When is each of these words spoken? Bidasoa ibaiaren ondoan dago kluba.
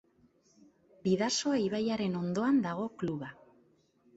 Bidasoa 1.03 1.59
ibaiaren 1.65 2.17
ondoan 2.23 2.61
dago 2.69 2.89
kluba. 3.03 3.31